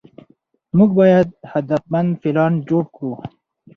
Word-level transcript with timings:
موږ 0.77 0.89
باید 0.99 1.27
هدفمند 1.51 2.11
پلان 2.21 2.53
جوړ 2.69 2.83
کړو. 2.95 3.13